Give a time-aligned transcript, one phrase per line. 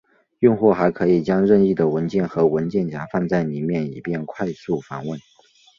[0.39, 5.19] 用户还可以将任意的文件和文件夹放在里面以便快速访问。